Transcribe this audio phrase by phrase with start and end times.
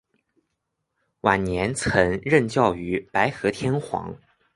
[1.19, 4.17] 晚年曾任教于白河天皇。